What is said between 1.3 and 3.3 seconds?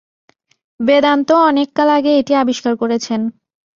অনেককাল আগে এটি আবিষ্কার করেছেন।